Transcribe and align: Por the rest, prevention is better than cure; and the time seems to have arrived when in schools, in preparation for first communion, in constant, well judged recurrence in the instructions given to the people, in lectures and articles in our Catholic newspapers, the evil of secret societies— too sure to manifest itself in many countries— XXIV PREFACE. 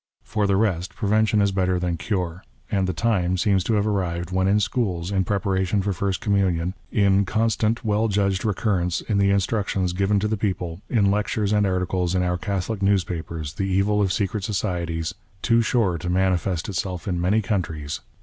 Por 0.27 0.47
the 0.47 0.55
rest, 0.57 0.95
prevention 0.95 1.41
is 1.43 1.51
better 1.51 1.77
than 1.77 1.95
cure; 1.95 2.43
and 2.71 2.87
the 2.87 2.91
time 2.91 3.37
seems 3.37 3.63
to 3.65 3.75
have 3.75 3.85
arrived 3.85 4.31
when 4.31 4.47
in 4.47 4.59
schools, 4.59 5.11
in 5.11 5.23
preparation 5.23 5.79
for 5.83 5.93
first 5.93 6.19
communion, 6.21 6.73
in 6.91 7.23
constant, 7.23 7.85
well 7.85 8.07
judged 8.07 8.43
recurrence 8.43 9.01
in 9.01 9.19
the 9.19 9.29
instructions 9.29 9.93
given 9.93 10.19
to 10.19 10.27
the 10.27 10.37
people, 10.37 10.81
in 10.89 11.11
lectures 11.11 11.53
and 11.53 11.67
articles 11.67 12.15
in 12.15 12.23
our 12.23 12.39
Catholic 12.39 12.81
newspapers, 12.81 13.53
the 13.53 13.67
evil 13.69 14.01
of 14.01 14.11
secret 14.11 14.43
societies— 14.43 15.13
too 15.43 15.61
sure 15.61 15.99
to 15.99 16.09
manifest 16.09 16.67
itself 16.67 17.07
in 17.07 17.21
many 17.21 17.43
countries— 17.43 17.91
XXIV 17.99 18.01
PREFACE. 18.01 18.07